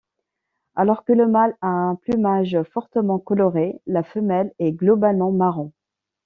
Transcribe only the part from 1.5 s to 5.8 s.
a un plumage fortement coloré, la femelle est globalement marron.